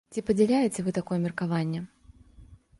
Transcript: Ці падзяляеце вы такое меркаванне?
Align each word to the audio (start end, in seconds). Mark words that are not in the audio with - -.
Ці 0.15 0.21
падзяляеце 0.29 0.79
вы 0.87 0.95
такое 0.99 1.19
меркаванне? 1.27 1.81